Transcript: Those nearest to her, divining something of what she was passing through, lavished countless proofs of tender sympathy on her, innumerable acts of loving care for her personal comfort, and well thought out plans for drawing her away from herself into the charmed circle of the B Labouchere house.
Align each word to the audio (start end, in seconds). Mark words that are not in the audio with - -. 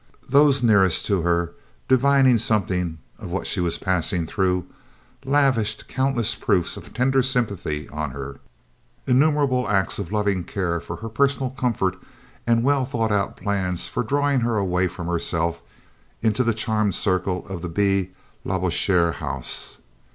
Those 0.27 0.63
nearest 0.63 1.05
to 1.05 1.21
her, 1.21 1.51
divining 1.87 2.39
something 2.39 2.97
of 3.19 3.29
what 3.29 3.45
she 3.45 3.59
was 3.59 3.77
passing 3.77 4.25
through, 4.25 4.65
lavished 5.23 5.87
countless 5.87 6.33
proofs 6.33 6.75
of 6.75 6.91
tender 6.91 7.21
sympathy 7.21 7.87
on 7.89 8.09
her, 8.09 8.39
innumerable 9.05 9.69
acts 9.69 9.99
of 9.99 10.11
loving 10.11 10.43
care 10.43 10.79
for 10.79 10.95
her 10.95 11.09
personal 11.09 11.51
comfort, 11.51 11.97
and 12.47 12.63
well 12.63 12.83
thought 12.83 13.11
out 13.11 13.37
plans 13.37 13.87
for 13.89 14.01
drawing 14.01 14.39
her 14.39 14.57
away 14.57 14.87
from 14.87 15.05
herself 15.05 15.61
into 16.23 16.43
the 16.43 16.55
charmed 16.55 16.95
circle 16.95 17.45
of 17.47 17.61
the 17.61 17.69
B 17.69 18.09
Labouchere 18.43 19.11
house. 19.17 19.77